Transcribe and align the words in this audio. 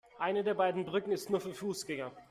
Eine 0.17 0.43
der 0.43 0.55
beiden 0.55 0.83
Brücken 0.83 1.11
ist 1.11 1.29
nur 1.29 1.41
für 1.41 1.53
Fußgänger. 1.53 2.11